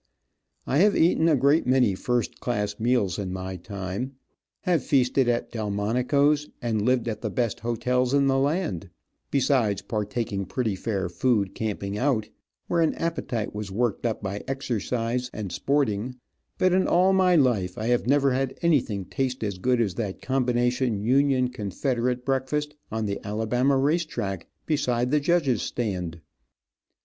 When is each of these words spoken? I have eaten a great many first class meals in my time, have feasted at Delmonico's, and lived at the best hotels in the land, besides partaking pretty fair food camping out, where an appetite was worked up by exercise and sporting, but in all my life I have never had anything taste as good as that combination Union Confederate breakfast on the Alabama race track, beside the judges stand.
I 0.65 0.79
have 0.79 0.97
eaten 0.97 1.29
a 1.29 1.35
great 1.35 1.67
many 1.67 1.93
first 1.93 2.39
class 2.39 2.79
meals 2.79 3.19
in 3.19 3.31
my 3.31 3.55
time, 3.55 4.15
have 4.61 4.83
feasted 4.83 5.29
at 5.29 5.51
Delmonico's, 5.51 6.49
and 6.59 6.81
lived 6.81 7.07
at 7.07 7.21
the 7.21 7.29
best 7.29 7.59
hotels 7.59 8.11
in 8.11 8.25
the 8.25 8.39
land, 8.39 8.89
besides 9.29 9.83
partaking 9.83 10.45
pretty 10.45 10.75
fair 10.75 11.07
food 11.07 11.53
camping 11.53 11.99
out, 11.99 12.29
where 12.65 12.81
an 12.81 12.95
appetite 12.95 13.53
was 13.53 13.69
worked 13.71 14.03
up 14.07 14.23
by 14.23 14.43
exercise 14.47 15.29
and 15.35 15.51
sporting, 15.51 16.15
but 16.57 16.73
in 16.73 16.87
all 16.87 17.13
my 17.13 17.35
life 17.35 17.77
I 17.77 17.85
have 17.89 18.07
never 18.07 18.31
had 18.31 18.57
anything 18.63 19.05
taste 19.05 19.43
as 19.43 19.59
good 19.59 19.79
as 19.79 19.93
that 19.93 20.19
combination 20.19 21.03
Union 21.03 21.49
Confederate 21.49 22.25
breakfast 22.25 22.73
on 22.91 23.05
the 23.05 23.19
Alabama 23.23 23.77
race 23.77 24.05
track, 24.07 24.47
beside 24.65 25.11
the 25.11 25.19
judges 25.19 25.61
stand. 25.61 26.21